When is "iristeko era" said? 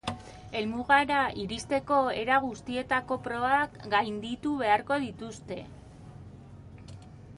1.41-2.39